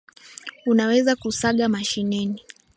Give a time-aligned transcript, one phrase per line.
[0.65, 2.41] unaweza kuSaga mashineni